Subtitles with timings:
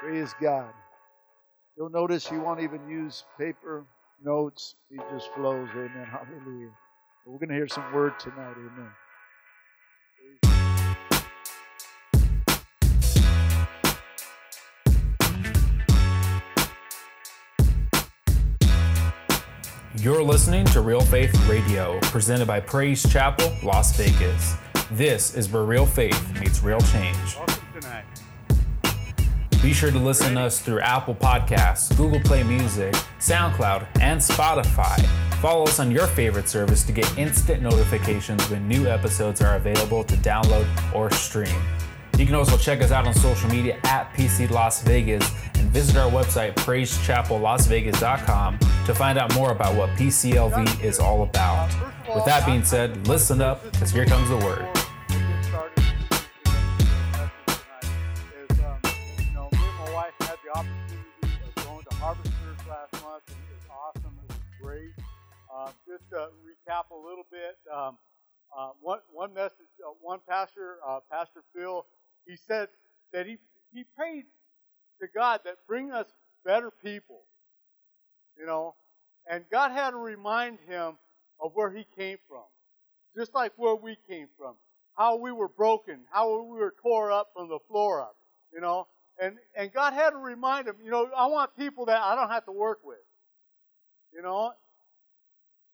[0.00, 0.72] Praise God.
[1.76, 3.84] You'll notice he won't even use paper
[4.24, 4.74] notes.
[4.88, 5.68] He just flows.
[5.74, 6.06] Amen.
[6.10, 6.70] Hallelujah.
[7.26, 8.54] We're going to hear some word tonight.
[8.56, 8.88] Amen.
[19.96, 24.54] You're listening to Real Faith Radio, presented by Praise Chapel, Las Vegas.
[24.92, 27.36] This is where real faith meets real change.
[27.36, 28.06] Welcome tonight.
[29.62, 34.98] Be sure to listen to us through Apple Podcasts, Google Play Music, SoundCloud, and Spotify.
[35.42, 40.02] Follow us on your favorite service to get instant notifications when new episodes are available
[40.02, 41.60] to download or stream.
[42.16, 45.98] You can also check us out on social media at PC Las Vegas and visit
[45.98, 51.68] our website, praisechapellasvegas.com, to find out more about what PCLV is all about.
[52.14, 54.66] With that being said, listen up, because here comes the word.
[65.60, 67.98] Uh, just to recap a little bit, um,
[68.56, 71.84] uh, one one message, uh, one pastor, uh, Pastor Phil,
[72.26, 72.68] he said
[73.12, 73.36] that he
[73.70, 74.24] he prayed
[75.02, 76.06] to God that bring us
[76.46, 77.20] better people,
[78.38, 78.74] you know,
[79.30, 80.94] and God had to remind him
[81.38, 82.44] of where he came from,
[83.14, 84.54] just like where we came from
[84.96, 88.16] how we were broken, how we were tore up from the floor up,
[88.54, 88.86] you know.
[89.22, 92.30] And and God had to remind him, you know, I want people that I don't
[92.30, 93.04] have to work with,
[94.14, 94.54] you know.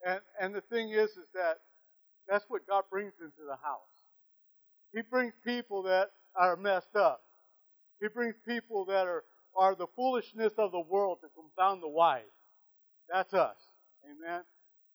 [0.07, 1.59] And and the thing is, is that
[2.29, 3.81] that's what God brings into the house.
[4.95, 7.23] He brings people that are messed up.
[8.01, 9.25] He brings people that are
[9.57, 12.23] are the foolishness of the world to confound the wise.
[13.13, 13.57] That's us.
[14.05, 14.43] Amen.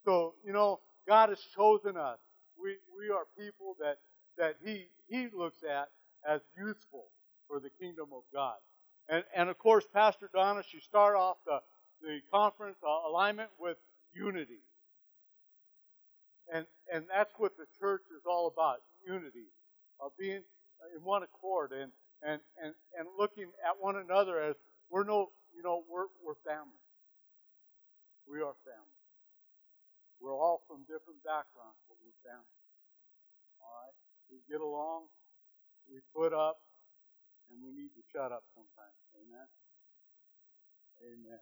[0.06, 2.20] So, you know, God has chosen us.
[2.62, 3.98] We we are people that
[4.38, 5.90] that he he looks at
[6.28, 7.08] as useful
[7.48, 8.58] for the kingdom of God.
[9.10, 11.60] And and of course, Pastor Donna, she started off the
[12.02, 13.78] the conference uh, alignment with
[14.14, 14.62] unity.
[16.54, 19.52] And and that's what the church is all about, unity,
[20.00, 20.44] of being
[20.96, 21.92] in one accord and
[22.24, 24.56] and and and looking at one another as
[24.90, 26.82] we're no, you know, we're we're family.
[28.28, 29.02] We are family.
[30.22, 32.62] We're all from different backgrounds, but we're family.
[33.58, 33.98] All right?
[34.30, 35.10] We get along,
[35.90, 36.62] we put up,
[37.50, 38.98] and we need to shut up sometimes.
[39.18, 39.48] Amen?
[41.02, 41.42] Amen.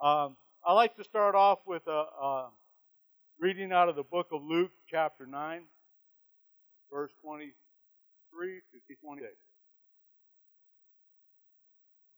[0.00, 2.50] Um, I like to start off with a, a
[3.40, 5.62] reading out of the book of Luke, chapter 9,
[6.92, 9.32] verse 23 to 26.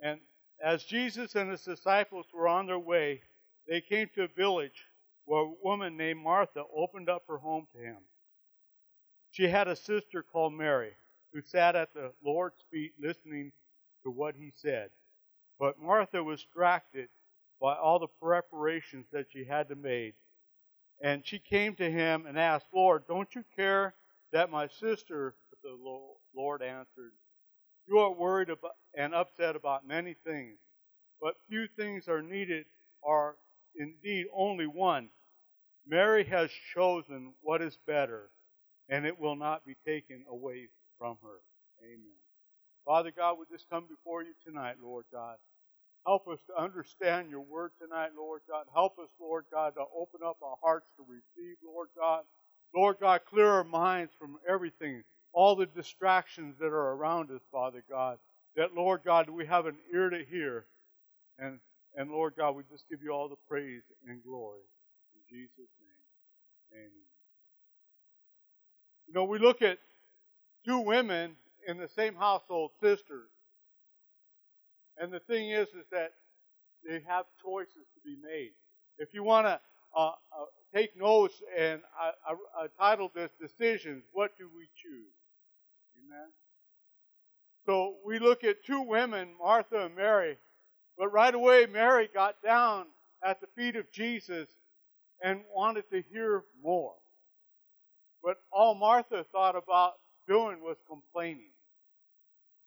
[0.00, 0.18] And
[0.64, 3.20] as Jesus and his disciples were on their way,
[3.68, 4.86] they came to a village
[5.26, 7.98] where a woman named Martha opened up her home to him.
[9.30, 10.92] She had a sister called Mary
[11.34, 13.52] who sat at the Lord's feet listening
[14.04, 14.88] to what he said.
[15.58, 17.08] But Martha was distracted
[17.60, 20.14] by all the preparations that she had to make.
[21.02, 23.94] And she came to him and asked, Lord, don't you care
[24.32, 25.76] that my sister, but the
[26.34, 27.12] Lord answered,
[27.88, 30.58] You are worried about and upset about many things,
[31.20, 32.66] but few things are needed,
[33.04, 33.36] are
[33.76, 35.08] indeed only one.
[35.86, 38.30] Mary has chosen what is better,
[38.88, 40.68] and it will not be taken away
[40.98, 41.40] from her.
[41.84, 42.18] Amen.
[42.84, 45.36] Father God, we just come before you tonight, Lord God.
[46.06, 48.64] Help us to understand your word tonight, Lord God.
[48.72, 52.22] Help us, Lord God, to open up our hearts to receive, Lord God.
[52.74, 55.02] Lord God, clear our minds from everything,
[55.32, 58.18] all the distractions that are around us, Father God.
[58.56, 60.66] That, Lord God, we have an ear to hear.
[61.38, 61.60] And,
[61.94, 64.62] and Lord God, we just give you all the praise and glory.
[65.14, 66.90] In Jesus' name, amen.
[69.06, 69.78] You know, we look at
[70.64, 71.32] two women
[71.66, 73.28] in the same household, sisters.
[75.00, 76.12] And the thing is, is that
[76.86, 78.52] they have choices to be made.
[78.98, 79.60] If you want to
[79.96, 80.12] uh, uh,
[80.74, 85.14] take notes, and I, I, I titled this "Decisions." What do we choose?
[85.98, 86.28] Amen.
[87.66, 90.36] So we look at two women, Martha and Mary,
[90.98, 92.86] but right away Mary got down
[93.24, 94.48] at the feet of Jesus
[95.22, 96.94] and wanted to hear more.
[98.22, 99.94] But all Martha thought about
[100.28, 101.52] doing was complaining.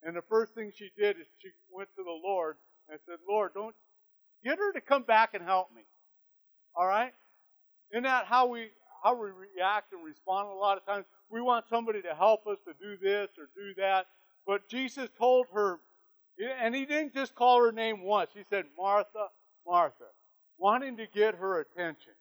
[0.05, 2.57] And the first thing she did is she went to the Lord
[2.89, 3.75] and said, Lord, don't
[4.43, 5.83] get her to come back and help me.
[6.75, 7.13] All right?
[7.91, 8.69] Isn't that how we
[9.03, 11.05] how we react and respond a lot of times?
[11.29, 14.07] We want somebody to help us to do this or do that.
[14.45, 15.79] But Jesus told her,
[16.59, 18.31] and he didn't just call her name once.
[18.33, 19.27] He said, Martha,
[19.65, 20.05] Martha,
[20.57, 22.13] wanting to get her attention.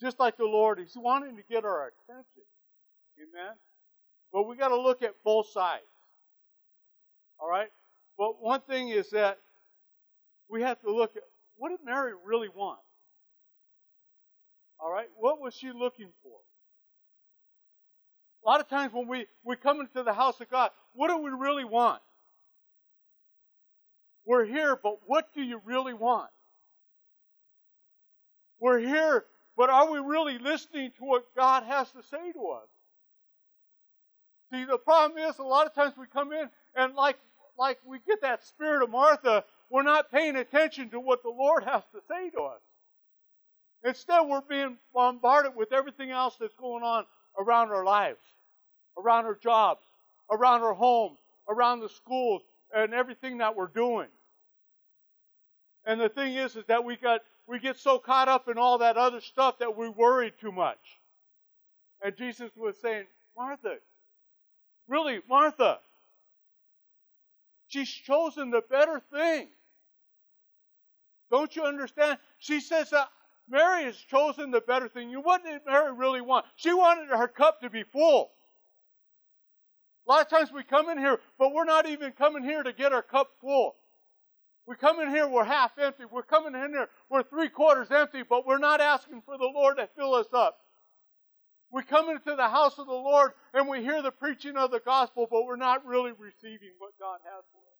[0.00, 2.42] Just like the Lord, He's wanting to get our attention.
[3.18, 3.54] Amen?
[4.32, 5.84] But we got to look at both sides.
[7.38, 7.68] All right?
[8.18, 9.38] But one thing is that
[10.48, 11.22] we have to look at
[11.56, 12.78] what did Mary really want?
[14.78, 15.08] All right?
[15.18, 16.38] What was she looking for?
[18.44, 21.18] A lot of times when we, we come into the house of God, what do
[21.18, 22.00] we really want?
[24.24, 26.30] We're here, but what do you really want?
[28.60, 29.24] We're here,
[29.56, 32.68] but are we really listening to what God has to say to us?
[34.56, 37.18] See, the problem is a lot of times we come in and like
[37.58, 41.64] like we get that spirit of Martha, we're not paying attention to what the Lord
[41.64, 42.60] has to say to us.
[43.84, 47.04] Instead, we're being bombarded with everything else that's going on
[47.38, 48.20] around our lives,
[48.98, 49.82] around our jobs,
[50.30, 51.18] around our homes,
[51.48, 52.42] around the schools,
[52.74, 54.08] and everything that we're doing.
[55.84, 58.78] And the thing is, is that we got we get so caught up in all
[58.78, 61.00] that other stuff that we worry too much.
[62.02, 63.04] And Jesus was saying,
[63.36, 63.76] Martha,
[64.88, 65.78] really, Martha,
[67.68, 69.48] she's chosen the better thing.
[71.30, 72.18] Don't you understand?
[72.38, 73.08] She says that
[73.48, 75.10] Mary has chosen the better thing.
[75.10, 76.46] You what did Mary really want?
[76.56, 78.30] She wanted her cup to be full.
[80.06, 82.72] A lot of times we come in here, but we're not even coming here to
[82.72, 83.74] get our cup full.
[84.66, 86.04] We come in here, we're half empty.
[86.10, 89.76] We're coming in here, we're three quarters empty, but we're not asking for the Lord
[89.76, 90.58] to fill us up.
[91.70, 94.80] We come into the house of the Lord and we hear the preaching of the
[94.80, 97.76] gospel, but we're not really receiving what God has for us.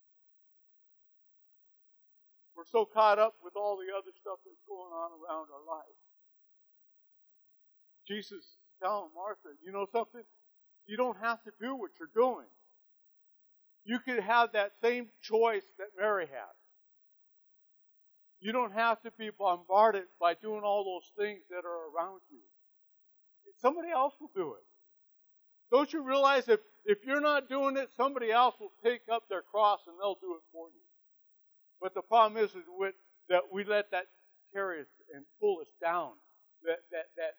[2.57, 5.99] We're so caught up with all the other stuff that's going on around our life.
[8.09, 8.45] Jesus
[8.83, 10.23] telling Martha, you know something?
[10.87, 12.47] You don't have to do what you're doing.
[13.85, 16.55] You could have that same choice that Mary had.
[18.41, 22.41] You don't have to be bombarded by doing all those things that are around you.
[23.61, 24.65] Somebody else will do it.
[25.71, 29.43] Don't you realize if, if you're not doing it, somebody else will take up their
[29.43, 30.83] cross and they'll do it for you.
[31.81, 32.95] But the problem is, is with,
[33.29, 34.07] that we let that
[34.53, 36.13] carry us and pull us down.
[36.63, 37.35] That, that, that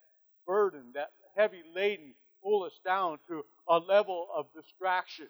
[0.46, 5.28] burden, that heavy laden, pull us down to a level of distraction.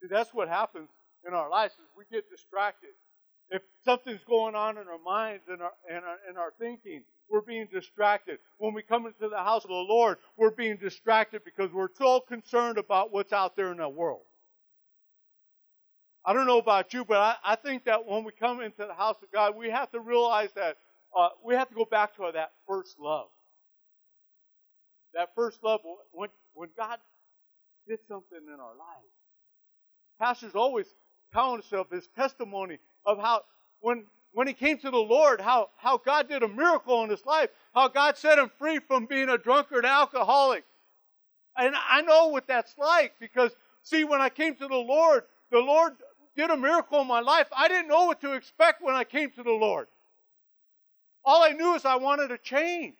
[0.00, 0.88] See, that's what happens
[1.26, 2.90] in our lives is we get distracted.
[3.50, 7.40] If something's going on in our minds and our, and our, and our thinking, we're
[7.40, 8.38] being distracted.
[8.58, 12.20] When we come into the house of the Lord, we're being distracted because we're so
[12.20, 14.20] concerned about what's out there in the world.
[16.24, 18.94] I don't know about you, but I, I think that when we come into the
[18.94, 20.76] house of God, we have to realize that
[21.18, 23.28] uh, we have to go back to that first love.
[25.14, 25.80] That first love,
[26.12, 26.98] when, when God
[27.88, 29.12] did something in our lives.
[30.20, 30.86] Pastor's always
[31.32, 33.42] telling us of his testimony of how
[33.80, 37.24] when when he came to the Lord, how, how God did a miracle in his
[37.26, 40.64] life, how God set him free from being a drunkard alcoholic.
[41.56, 45.58] And I know what that's like because, see, when I came to the Lord, the
[45.58, 45.92] Lord
[46.34, 47.46] did a miracle in my life.
[47.54, 49.88] I didn't know what to expect when I came to the Lord.
[51.24, 52.96] All I knew is I wanted to change.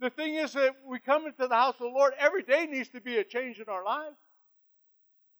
[0.00, 2.88] The thing is that we come into the house of the Lord, every day needs
[2.90, 4.16] to be a change in our lives.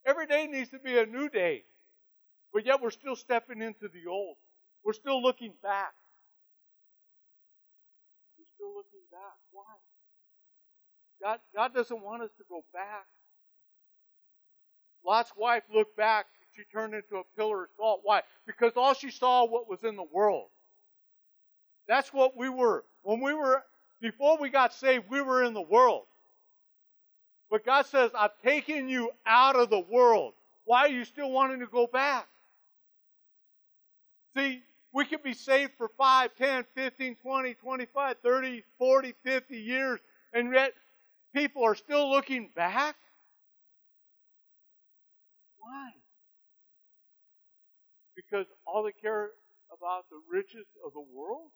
[0.06, 1.64] Every day needs to be a new day.
[2.52, 4.36] But yet we're still stepping into the old.
[4.84, 5.92] We're still looking back.
[8.38, 9.36] We're still looking back.
[9.52, 9.64] Why?
[11.22, 13.06] God, God doesn't want us to go back.
[15.04, 16.26] Lot's wife looked back.
[16.54, 18.00] She turned into a pillar of salt.
[18.02, 18.22] Why?
[18.46, 20.48] Because all she saw what was in the world.
[21.86, 22.84] That's what we were.
[23.02, 23.62] When we were,
[24.00, 26.04] before we got saved, we were in the world.
[27.50, 30.34] But God says, I've taken you out of the world.
[30.64, 32.26] Why are you still wanting to go back?
[34.36, 40.00] See, we could be saved for 5, 10, 15, 20, 25, 30, 40, 50 years,
[40.32, 40.72] and yet
[41.34, 42.96] people are still looking back.
[45.58, 45.90] Why?
[48.16, 49.30] Because all they care
[49.76, 51.50] about the riches of the world?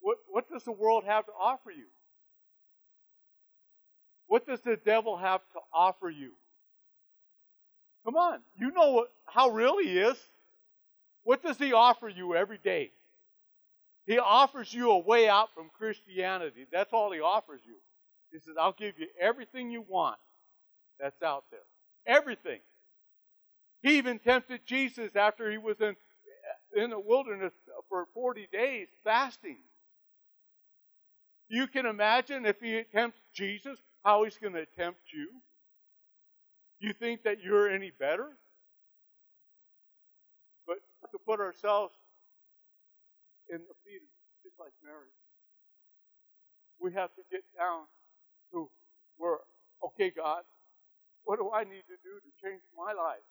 [0.00, 1.86] What, what does the world have to offer you?
[4.26, 6.32] What does the devil have to offer you?
[8.04, 10.16] Come on, you know what, how real he is.
[11.24, 12.90] What does he offer you every day?
[14.06, 16.66] He offers you a way out from Christianity.
[16.72, 17.76] That's all he offers you.
[18.32, 20.18] He says, I'll give you everything you want
[20.98, 21.60] that's out there.
[22.06, 22.60] Everything.
[23.82, 25.96] He even tempted Jesus after he was in,
[26.74, 27.52] in the wilderness
[27.88, 29.58] for 40 days fasting.
[31.48, 35.28] You can imagine if he tempts Jesus, how he's going to tempt you.
[36.80, 38.28] You think that you're any better?
[41.10, 41.94] To put ourselves
[43.50, 44.02] in the feet,
[44.42, 45.10] just like Mary.
[46.80, 47.84] We have to get down
[48.52, 48.68] to
[49.16, 49.38] where,
[49.84, 50.42] okay, God,
[51.24, 53.26] what do I need to do to change my life?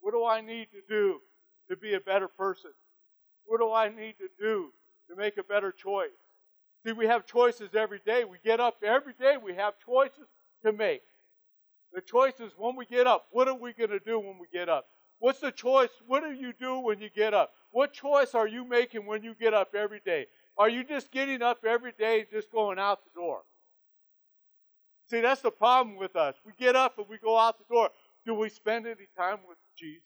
[0.00, 1.20] What do I need to do
[1.68, 2.70] to be a better person?
[3.44, 4.72] What do I need to do
[5.08, 6.08] to make a better choice?
[6.84, 8.24] See, we have choices every day.
[8.24, 10.28] We get up every day, we have choices
[10.64, 11.02] to make.
[11.92, 14.46] The choice is when we get up, what are we going to do when we
[14.52, 14.86] get up?
[15.18, 15.90] What's the choice?
[16.06, 17.52] What do you do when you get up?
[17.70, 20.26] What choice are you making when you get up every day?
[20.58, 23.42] Are you just getting up every day, just going out the door?
[25.08, 26.34] See, that's the problem with us.
[26.44, 27.90] We get up and we go out the door.
[28.24, 30.00] Do we spend any time with Jesus?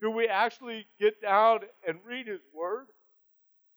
[0.00, 2.86] Do we actually get down and read His Word?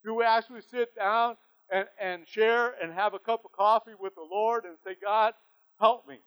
[0.03, 1.37] Do we actually sit down
[1.71, 5.33] and, and share and have a cup of coffee with the Lord and say, God,
[5.79, 6.19] help me?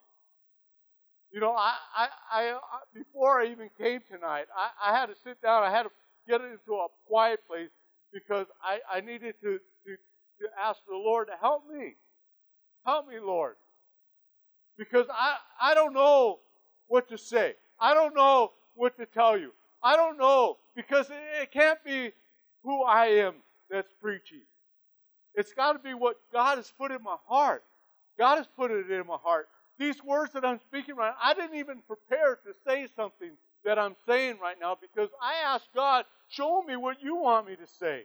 [1.32, 2.58] You know, I, I, I
[2.94, 5.62] before I even came tonight, I, I had to sit down.
[5.62, 5.90] I had to
[6.28, 7.70] get into a quiet place
[8.12, 9.96] because I, I needed to, to,
[10.40, 11.94] to ask the Lord to help me.
[12.84, 13.54] Help me, Lord.
[14.76, 16.40] Because I, I don't know
[16.86, 17.54] what to say.
[17.80, 19.52] I don't know what to tell you.
[19.82, 22.12] I don't know because it, it can't be
[22.62, 23.36] who I am
[23.70, 24.42] that's preaching.
[25.34, 27.64] It's got to be what God has put in my heart.
[28.18, 29.48] God has put it in my heart.
[29.82, 33.32] These words that I'm speaking right now, I didn't even prepare to say something
[33.64, 37.56] that I'm saying right now because I asked God, show me what you want me
[37.56, 38.04] to say.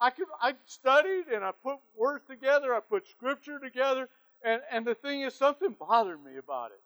[0.00, 4.08] I could I studied and I put words together, I put scripture together,
[4.44, 6.82] and, and the thing is something bothered me about it.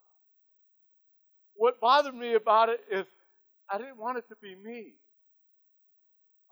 [1.55, 3.07] What bothered me about it is
[3.71, 4.97] I didn't want it to be me.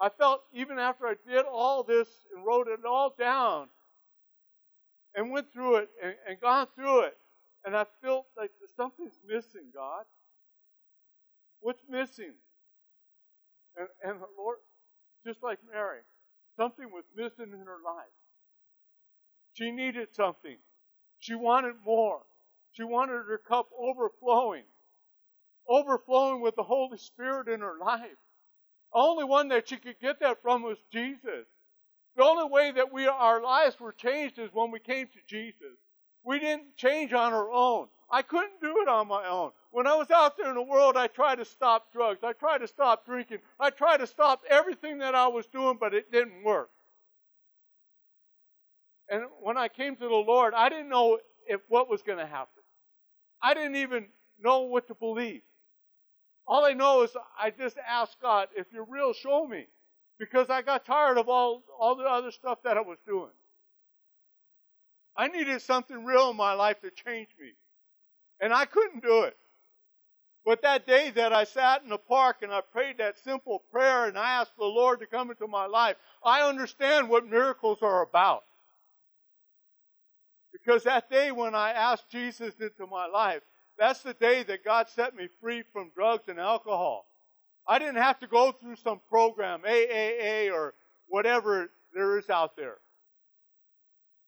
[0.00, 3.68] I felt even after I did all this and wrote it all down
[5.14, 7.18] and went through it and, and gone through it,
[7.64, 10.04] and I felt like something's missing, God.
[11.61, 12.35] What's missing?
[13.76, 14.59] And, and the Lord,
[15.25, 16.00] just like Mary,
[16.57, 18.12] something was missing in her life.
[19.54, 20.57] She needed something.
[21.19, 22.23] She wanted more.
[22.73, 24.64] She wanted her cup overflowing,
[25.69, 28.19] overflowing with the Holy Spirit in her life.
[28.92, 31.47] The only one that she could get that from was Jesus.
[32.16, 35.78] The only way that we our lives were changed is when we came to Jesus.
[36.25, 37.88] We didn't change on our own.
[38.11, 39.52] I couldn't do it on my own.
[39.71, 42.23] When I was out there in the world, I tried to stop drugs.
[42.23, 43.38] I tried to stop drinking.
[43.59, 46.71] I tried to stop everything that I was doing, but it didn't work.
[49.09, 52.26] And when I came to the Lord, I didn't know if what was going to
[52.26, 52.62] happen.
[53.43, 54.07] I didn't even
[54.41, 55.43] know what to believe.
[56.47, 59.67] All I know is I just asked God, if you're real, show me.
[60.19, 63.31] Because I got tired of all, all the other stuff that I was doing.
[65.16, 67.50] I needed something real in my life to change me.
[68.40, 69.37] And I couldn't do it.
[70.45, 74.07] But that day that I sat in the park and I prayed that simple prayer
[74.07, 78.02] and I asked the Lord to come into my life, I understand what miracles are
[78.02, 78.42] about.
[80.52, 83.42] Because that day when I asked Jesus into my life,
[83.78, 87.07] that's the day that God set me free from drugs and alcohol.
[87.66, 90.75] I didn't have to go through some program, AAA or
[91.09, 92.78] whatever there is out there.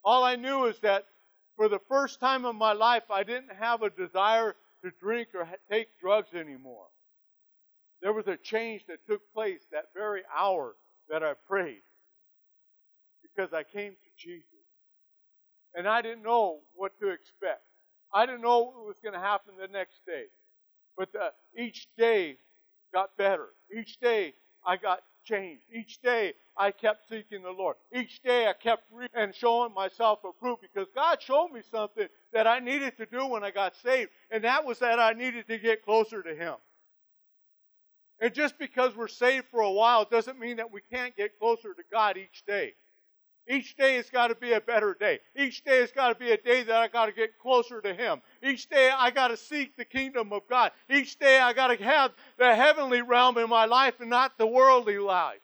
[0.05, 1.07] All I knew is that
[1.57, 5.49] for the first time in my life, I didn't have a desire to drink or
[5.71, 6.87] take drugs anymore.
[8.03, 10.75] There was a change that took place that very hour
[11.09, 11.83] that I prayed
[13.23, 14.45] because I came to Jesus.
[15.75, 17.63] And I didn't know what to expect.
[18.13, 20.25] I didn't know what was going to happen the next day.
[20.97, 22.37] But the, each day
[22.93, 23.49] got better.
[23.77, 24.35] Each day
[24.67, 25.65] I got changed.
[25.73, 27.77] Each day I kept seeking the Lord.
[27.93, 32.47] Each day I kept re- and showing myself approved because God showed me something that
[32.47, 35.59] I needed to do when I got saved, and that was that I needed to
[35.59, 36.55] get closer to Him.
[38.21, 41.75] And just because we're saved for a while doesn't mean that we can't get closer
[41.75, 42.75] to God each day.
[43.47, 45.21] Each day has got to be a better day.
[45.37, 47.93] Each day has got to be a day that I got to get closer to
[47.93, 48.23] Him.
[48.43, 50.73] Each day I got to seek the kingdom of God.
[50.89, 54.47] Each day I got to have the heavenly realm in my life and not the
[54.47, 55.41] worldly life.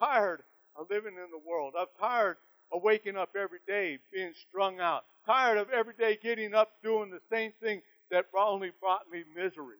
[0.00, 0.42] I'm tired
[0.76, 1.72] of living in the world.
[1.78, 2.36] I'm tired
[2.70, 5.04] of waking up every day being strung out.
[5.24, 9.78] Tired of every day getting up doing the same thing that only brought me misery.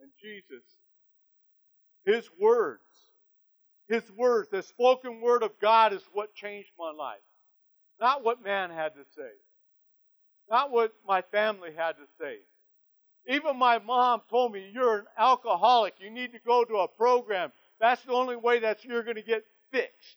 [0.00, 0.62] And Jesus
[2.06, 2.82] his words,
[3.88, 7.20] His words, the spoken word of God is what changed my life.
[8.00, 9.30] Not what man had to say.
[10.50, 12.38] Not what my family had to say.
[13.28, 15.94] Even my mom told me, you're an alcoholic.
[16.00, 17.52] You need to go to a program.
[17.80, 20.16] That's the only way that you're going to get fixed.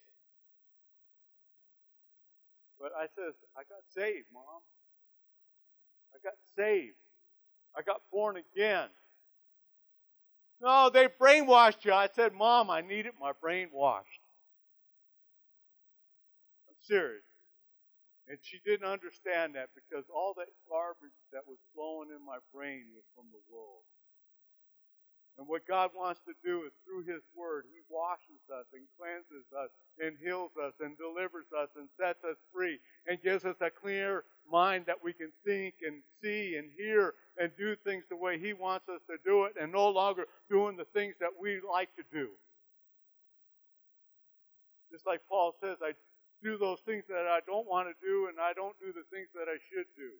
[2.80, 4.44] But I says, I got saved, mom.
[6.14, 6.96] I got saved.
[7.78, 8.88] I got born again.
[10.62, 11.94] No, they brainwashed you.
[11.94, 14.22] I said, Mom, I needed my brain washed.
[16.70, 17.24] I'm serious.
[18.28, 22.86] And she didn't understand that because all that garbage that was flowing in my brain
[22.94, 23.84] was from the world.
[25.38, 29.50] And what God wants to do is through His Word, He washes us and cleanses
[29.58, 32.78] us and heals us and delivers us and sets us free
[33.08, 37.52] and gives us a clear mind that we can think and see and hear and
[37.58, 40.86] do things the way He wants us to do it and no longer doing the
[40.94, 42.30] things that we like to do.
[44.92, 45.94] Just like Paul says, I
[46.44, 49.28] do those things that I don't want to do and I don't do the things
[49.34, 50.12] that I should do.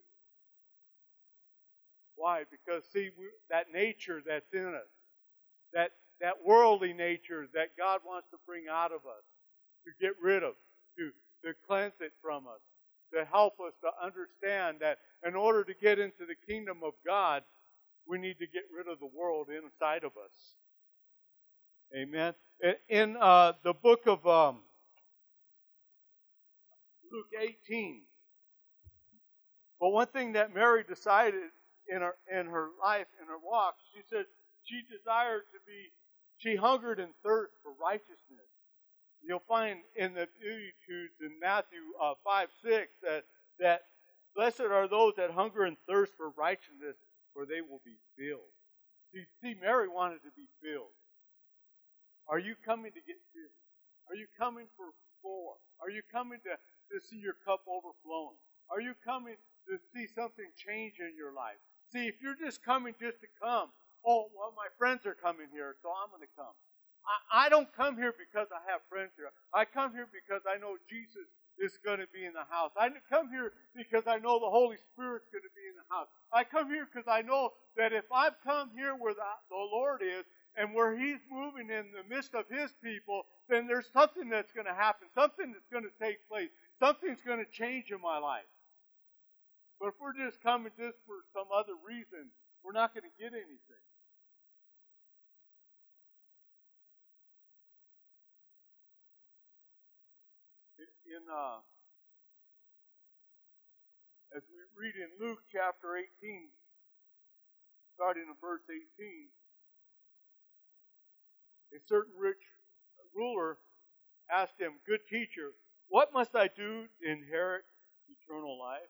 [2.16, 2.44] Why?
[2.50, 4.92] Because see, we, that nature that's in us,
[5.72, 9.24] that, that worldly nature that God wants to bring out of us,
[9.84, 10.54] to get rid of,
[10.98, 11.10] to,
[11.44, 12.60] to cleanse it from us,
[13.12, 17.42] to help us to understand that in order to get into the kingdom of God,
[18.06, 20.54] we need to get rid of the world inside of us.
[21.96, 22.34] Amen.
[22.88, 24.60] In uh, the book of um,
[27.12, 27.26] Luke
[27.68, 28.02] 18,
[29.80, 31.50] but one thing that Mary decided
[31.88, 34.24] in her in her life, in her walk, she said
[34.62, 35.90] she desired to be,
[36.38, 38.51] she hungered and thirsted for righteousness.
[39.22, 43.24] You'll find in the Beatitudes in Matthew uh, 5 6 that,
[43.60, 43.82] that
[44.34, 46.96] blessed are those that hunger and thirst for righteousness,
[47.32, 48.50] for they will be filled.
[49.14, 50.96] See, see, Mary wanted to be filled.
[52.26, 53.58] Are you coming to get filled?
[54.10, 54.90] Are you coming for
[55.22, 55.54] more?
[55.80, 58.38] Are you coming to, to see your cup overflowing?
[58.70, 59.36] Are you coming
[59.68, 61.60] to see something change in your life?
[61.92, 63.70] See, if you're just coming just to come,
[64.02, 66.56] oh, well, my friends are coming here, so I'm going to come.
[67.32, 69.30] I, don't come here because I have friends here.
[69.52, 71.26] I come here because I know Jesus
[71.58, 72.70] is going to be in the house.
[72.78, 76.08] I come here because I know the Holy Spirit's going to be in the house.
[76.32, 80.02] I come here because I know that if I've come here where the, the Lord
[80.02, 80.24] is
[80.56, 84.66] and where He's moving in the midst of His people, then there's something that's going
[84.66, 88.48] to happen, something that's going to take place, something's going to change in my life.
[89.80, 92.30] But if we're just coming just for some other reason,
[92.62, 93.82] we're not going to get anything.
[101.30, 101.60] Uh,
[104.36, 106.48] as we read in Luke chapter 18,
[107.94, 109.28] starting in verse 18,
[111.76, 112.42] a certain rich
[113.14, 113.58] ruler
[114.30, 115.52] asked him, Good teacher,
[115.88, 117.64] what must I do to inherit
[118.08, 118.88] eternal life?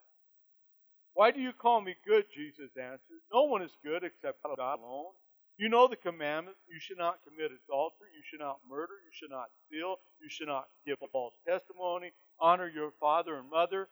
[1.13, 2.25] Why do you call me good?
[2.33, 3.21] Jesus answered.
[3.31, 5.13] No one is good except God alone.
[5.57, 6.57] You know the commandment.
[6.65, 8.09] You should not commit adultery.
[8.15, 8.97] You should not murder.
[9.05, 10.01] You should not steal.
[10.19, 12.11] You should not give a false testimony.
[12.39, 13.87] Honor your father and mother.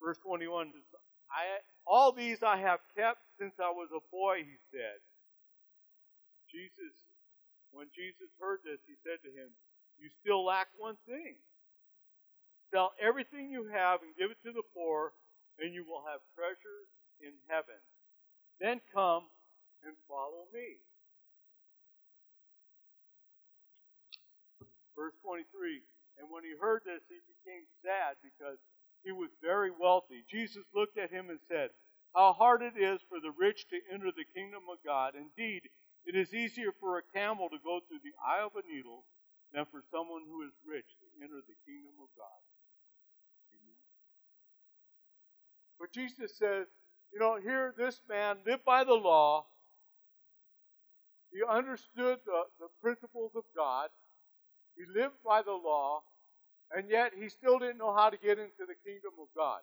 [0.00, 0.82] Verse 21 says,
[1.28, 5.04] I, All these I have kept since I was a boy, he said.
[6.48, 6.96] Jesus,
[7.70, 9.52] when Jesus heard this, he said to him,
[10.00, 11.36] You still lack one thing.
[12.72, 15.12] Sell everything you have and give it to the poor,
[15.60, 16.88] and you will have treasure
[17.20, 17.76] in heaven.
[18.58, 19.28] Then come
[19.84, 20.80] and follow me.
[24.96, 25.80] Verse 23
[26.20, 28.60] And when he heard this, he became sad because
[29.00, 30.24] he was very wealthy.
[30.28, 31.72] Jesus looked at him and said,
[32.14, 35.16] How hard it is for the rich to enter the kingdom of God.
[35.16, 35.72] Indeed,
[36.04, 39.04] it is easier for a camel to go through the eye of a needle
[39.52, 42.40] than for someone who is rich to enter the kingdom of God.
[43.56, 43.80] Amen.
[45.80, 46.68] But Jesus says,
[47.12, 49.46] you know, here this man lived by the law,
[51.30, 53.88] he understood the, the principles of God.
[54.74, 56.02] He lived by the law,
[56.74, 59.62] and yet he still didn't know how to get into the kingdom of God.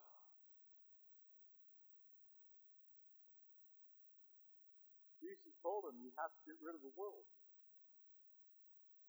[5.20, 7.28] Jesus told him, You have to get rid of the world.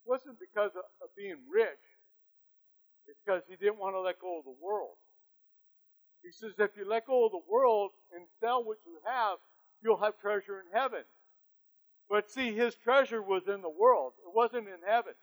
[0.03, 1.85] It wasn't because of, of being rich,
[3.07, 4.99] it's because he didn't want to let go of the world.
[6.27, 9.39] He says, If you let go of the world and sell what you have,
[9.83, 11.07] you'll have treasure in heaven.
[12.09, 14.13] But see, his treasure was in the world.
[14.27, 15.15] It wasn't in heaven.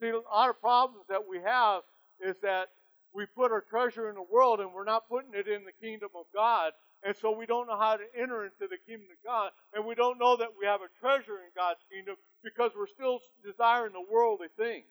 [0.00, 1.82] See, a lot of problems that we have
[2.20, 2.68] is that
[3.14, 6.10] we put our treasure in the world and we're not putting it in the kingdom
[6.14, 6.72] of God.
[7.02, 9.50] And so we don't know how to enter into the kingdom of God.
[9.74, 13.20] And we don't know that we have a treasure in God's kingdom because we're still
[13.44, 14.90] desiring the worldly things.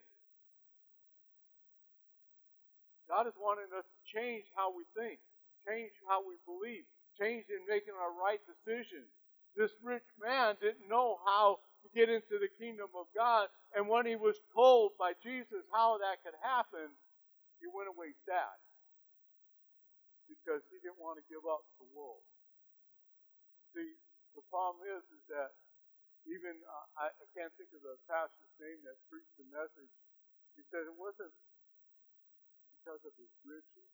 [3.07, 5.19] God is wanting us to change how we think,
[5.63, 6.83] change how we believe,
[7.15, 9.07] change in making our right decisions,
[9.57, 13.49] this rich man didn't know how to get into the kingdom of God.
[13.73, 16.93] And when he was told by Jesus how that could happen,
[17.57, 18.53] he went away sad.
[20.29, 22.21] Because he didn't want to give up the world.
[23.73, 23.97] See,
[24.37, 25.57] the problem is, is that
[26.29, 29.91] even, uh, I, I can't think of the pastor's name that preached the message.
[30.53, 31.33] He said it wasn't
[32.77, 33.89] because of his riches.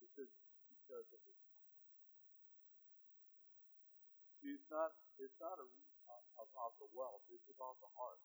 [0.00, 1.58] He because of his heart.
[4.48, 8.16] See, it's not it's not about the wealth, it's about the heart.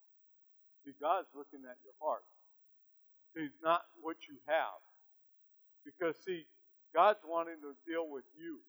[0.87, 2.23] See, God's looking at your heart.
[3.35, 4.79] See, not what you have.
[5.83, 6.47] Because see,
[6.95, 8.63] God's wanting to deal with you.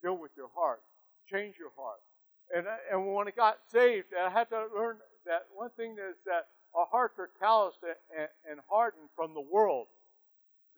[0.00, 0.80] Deal with your heart.
[1.28, 2.00] Change your heart.
[2.48, 6.48] And, and when I got saved, I had to learn that one thing is that
[6.72, 9.88] our hearts are calloused and, and hardened from the world.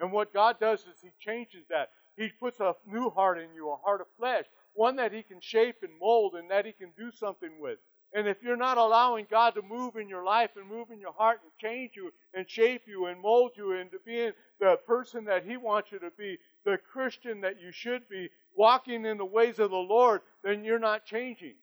[0.00, 1.90] And what God does is He changes that.
[2.16, 5.40] He puts a new heart in you, a heart of flesh, one that He can
[5.40, 7.78] shape and mold and that He can do something with.
[8.14, 11.12] And if you're not allowing God to move in your life and move in your
[11.12, 15.44] heart and change you and shape you and mold you into being the person that
[15.46, 19.58] He wants you to be, the Christian that you should be, walking in the ways
[19.58, 21.54] of the Lord, then you're not changing.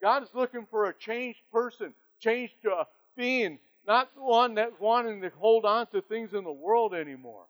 [0.00, 2.84] God is looking for a changed person, changed uh,
[3.16, 7.44] being, not one that's wanting to hold on to things in the world anymore.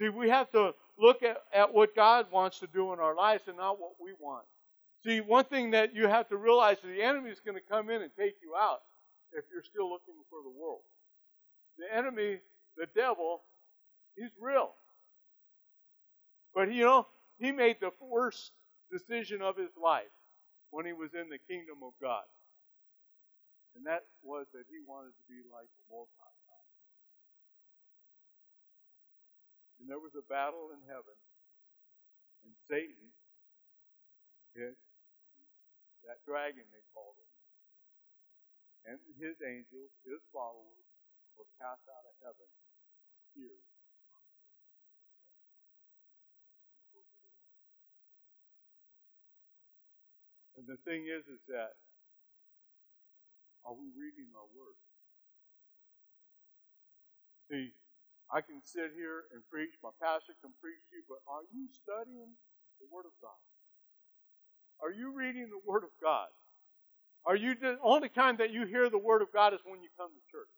[0.00, 3.44] See, we have to look at, at what God wants to do in our lives
[3.48, 4.44] and not what we want.
[5.04, 7.90] See, one thing that you have to realize is the enemy is going to come
[7.90, 8.80] in and take you out
[9.32, 10.80] if you're still looking for the world.
[11.78, 12.38] The enemy,
[12.76, 13.42] the devil,
[14.16, 14.72] he's real.
[16.54, 17.06] But you know,
[17.38, 18.52] he made the worst
[18.90, 20.14] decision of his life
[20.70, 22.24] when he was in the kingdom of God.
[23.74, 26.33] And that was that he wanted to be like the Most High
[29.84, 31.12] And there was a battle in heaven,
[32.40, 33.12] and Satan,
[34.56, 34.72] his,
[36.08, 37.28] that dragon they called him,
[38.88, 40.88] and his angels, his followers,
[41.36, 42.48] were cast out of heaven
[43.36, 43.60] here
[50.56, 51.76] And the thing is, is that
[53.68, 54.80] are we reading our word?
[57.52, 57.76] See,
[58.32, 61.68] I can sit here and preach, my pastor can preach to you, but are you
[61.70, 62.32] studying
[62.80, 63.40] the Word of God?
[64.80, 66.32] Are you reading the Word of God?
[67.24, 69.88] Are you the only time that you hear the Word of God is when you
[69.96, 70.52] come to church?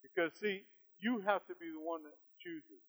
[0.00, 0.64] Because see,
[1.00, 2.80] you have to be the one that chooses.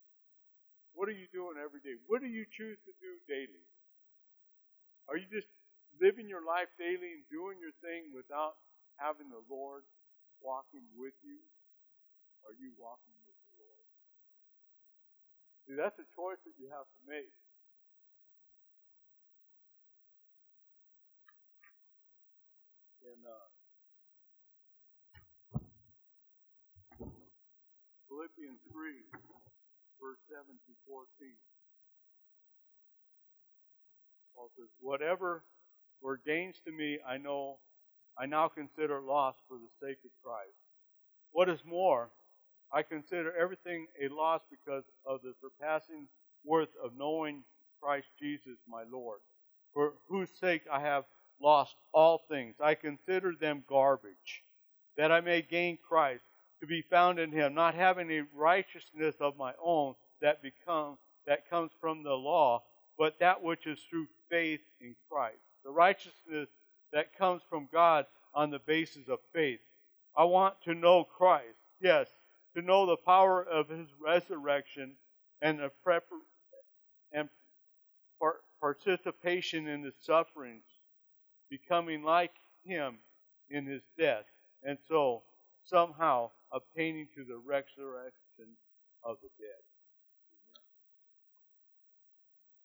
[0.96, 2.00] What are you doing every day?
[2.08, 3.66] What do you choose to do daily?
[5.12, 5.52] Are you just
[6.00, 8.56] living your life daily and doing your thing without
[8.96, 9.84] having the Lord
[10.46, 11.42] walking with you?
[12.46, 13.90] Are you walking with the Lord?
[15.66, 17.34] See, that's a choice that you have to make.
[23.02, 23.50] In uh,
[28.06, 29.02] Philippians 3,
[29.98, 31.10] verse 7 to 14.
[34.36, 35.44] Paul says, Whatever
[36.02, 37.58] were gains to me, I know,
[38.18, 40.56] I now consider loss for the sake of Christ.
[41.32, 42.10] What is more,
[42.72, 46.08] I consider everything a loss because of the surpassing
[46.44, 47.44] worth of knowing
[47.82, 49.20] Christ Jesus my Lord,
[49.74, 51.06] for whose sake I have
[51.42, 52.56] lost all things.
[52.62, 54.44] I consider them garbage,
[54.98, 56.24] that I may gain Christ,
[56.62, 60.98] to be found in him, not having a righteousness of my own that become
[61.28, 62.62] that comes from the law,
[62.98, 65.42] but that which is through faith in Christ.
[65.64, 66.48] The righteousness
[66.94, 69.60] that comes from God on the basis of faith.
[70.18, 71.58] I want to know Christ.
[71.82, 72.08] Yes,
[72.56, 74.96] to know the power of his resurrection
[75.42, 76.04] and the prep
[77.12, 77.30] and
[78.62, 80.64] participation in his sufferings,
[81.50, 82.34] becoming like
[82.66, 82.98] him
[83.50, 84.26] in his death,
[84.64, 85.22] and so
[85.66, 88.58] somehow obtaining to the resurrection
[89.04, 89.62] of the dead.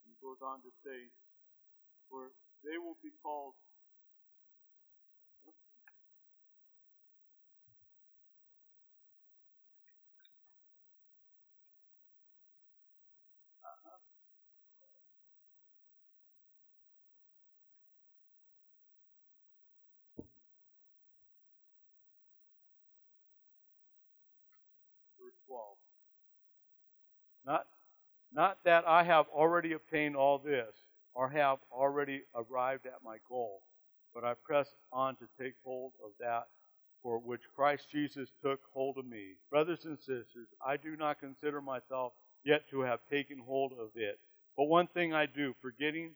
[0.07, 1.11] He goes on to say,
[2.09, 2.31] for
[2.65, 3.55] they will be called
[25.19, 25.77] verse 12.
[27.45, 27.67] Not,
[28.33, 30.75] not that I have already obtained all this,
[31.15, 33.63] or have already arrived at my goal,
[34.15, 36.45] but I press on to take hold of that
[37.03, 39.35] for which Christ Jesus took hold of me.
[39.51, 42.13] Brothers and sisters, I do not consider myself
[42.45, 44.21] yet to have taken hold of it.
[44.57, 46.13] But one thing I do, forgetting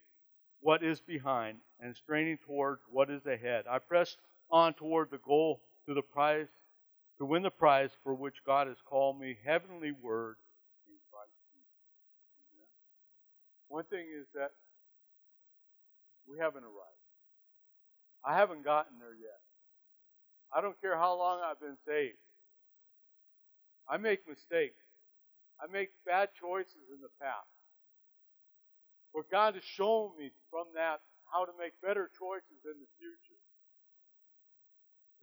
[0.61, 4.17] what is behind and straining towards what is ahead, I press
[4.51, 6.49] on toward the goal to the prize
[7.19, 10.37] to win the prize for which God has called me heavenly word
[10.87, 11.79] in Christ Jesus.
[12.53, 12.75] Amen.
[13.69, 14.51] One thing is that
[16.27, 17.05] we haven't arrived.
[18.25, 19.41] I haven't gotten there yet.
[20.55, 22.19] I don't care how long I've been saved.
[23.89, 24.81] I make mistakes.
[25.61, 27.51] I make bad choices in the past.
[29.13, 30.99] But God has shown me from that
[31.31, 33.34] how to make better choices in the future.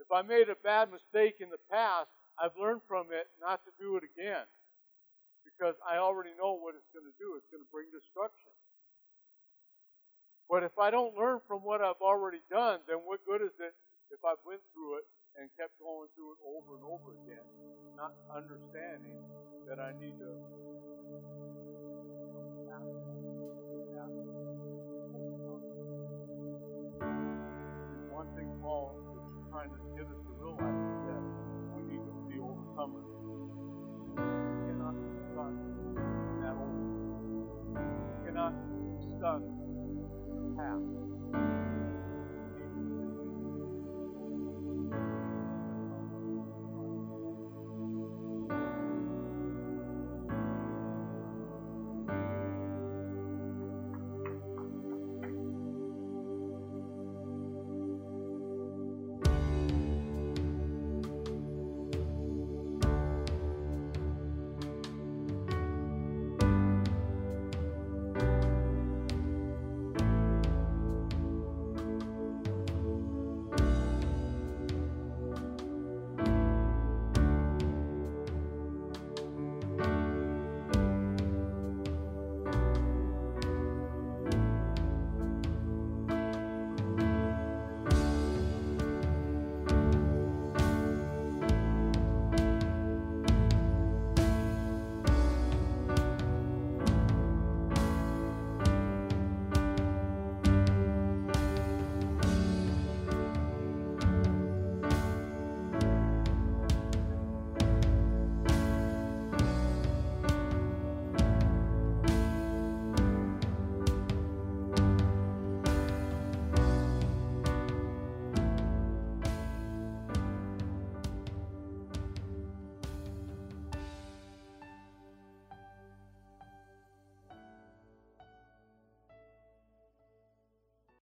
[0.01, 2.09] If I made a bad mistake in the past,
[2.41, 4.49] I've learned from it not to do it again.
[5.45, 7.37] Because I already know what it's going to do.
[7.37, 8.49] It's going to bring destruction.
[10.49, 13.77] But if I don't learn from what I've already done, then what good is it
[14.09, 15.05] if I've went through it
[15.39, 17.45] and kept going through it over and over again,
[17.95, 19.21] not understanding
[19.69, 20.60] that I need to
[29.61, 31.21] trying to get us to realize that
[31.77, 33.05] we need to be overcomers.
[34.09, 34.25] We
[34.65, 36.81] cannot be stuck in that old.
[37.77, 41.10] We cannot be stuck in the past.